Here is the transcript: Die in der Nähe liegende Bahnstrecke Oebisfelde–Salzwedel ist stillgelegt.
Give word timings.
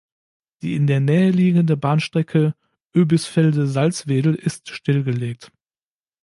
Die 0.63 0.73
in 0.75 0.87
der 0.87 0.99
Nähe 0.99 1.29
liegende 1.29 1.77
Bahnstrecke 1.77 2.55
Oebisfelde–Salzwedel 2.95 4.33
ist 4.33 4.71
stillgelegt. 4.71 5.51